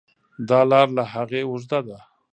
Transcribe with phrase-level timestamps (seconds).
[0.49, 1.97] دا لار له هغې اوږده ده.